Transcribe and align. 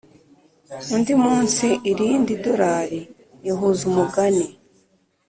undi 0.95 1.13
munsi, 1.23 1.67
irindi 1.91 2.33
dorari 2.43 3.01
ihuza 3.51 3.81
umugani 3.91 4.47